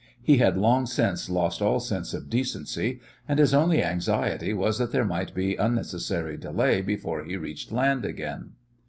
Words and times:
He 0.19 0.37
had 0.37 0.57
long 0.57 0.87
since 0.87 1.29
lost 1.29 1.61
all 1.61 1.79
sense 1.79 2.15
of 2.15 2.27
decency, 2.27 2.99
and 3.27 3.37
his 3.37 3.53
only 3.53 3.83
anxiety 3.83 4.51
was 4.51 4.79
that 4.79 4.91
there 4.91 5.05
might 5.05 5.35
be 5.35 5.55
unnecessary 5.55 6.37
delay 6.37 6.81
before 6.81 7.23
he 7.23 7.37
reached 7.37 7.71
land 7.71 8.03
again. 8.03 8.53